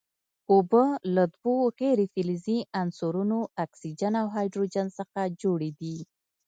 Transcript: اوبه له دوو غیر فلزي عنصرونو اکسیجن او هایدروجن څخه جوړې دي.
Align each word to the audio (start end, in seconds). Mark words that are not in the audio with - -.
اوبه 0.53 0.85
له 1.15 1.23
دوو 1.35 1.55
غیر 1.79 1.99
فلزي 2.13 2.59
عنصرونو 2.81 3.39
اکسیجن 3.63 4.13
او 4.21 4.27
هایدروجن 4.35 4.87
څخه 4.97 5.19
جوړې 5.41 5.71
دي. 5.79 5.97